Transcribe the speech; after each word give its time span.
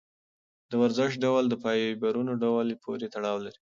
د 0.69 0.71
ورزش 0.81 1.11
ډول 1.23 1.43
د 1.49 1.55
فایبرونو 1.63 2.33
ډول 2.43 2.67
پورې 2.83 3.05
تړاو 3.15 3.37
لري. 3.45 3.59